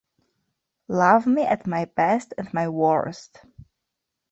Love 0.87 1.27
me 1.27 1.43
at 1.43 1.67
my 1.67 1.85
best 1.85 2.33
and 2.39 2.51
my 2.55 2.67
worst. 2.67 3.45